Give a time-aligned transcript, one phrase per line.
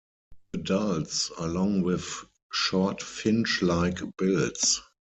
[0.55, 4.81] Adults are long with short finch-like bills.